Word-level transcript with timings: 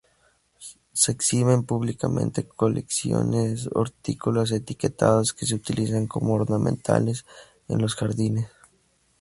Se 0.93 1.11
exhiben 1.11 1.61
públicamente 1.63 2.47
colecciones 2.47 3.69
hortícolas 3.75 4.49
etiquetadas 4.51 5.31
que 5.31 5.45
se 5.45 5.53
utilizan 5.53 6.07
como 6.07 6.33
ornamentales 6.33 7.23
en 7.67 7.83
los 7.83 7.93
jardines. 7.93 8.49